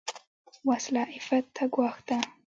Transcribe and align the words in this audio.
وسله 0.69 1.03
عفت 1.15 1.45
ته 1.55 1.63
ګواښ 1.73 1.97
ده 2.07 2.17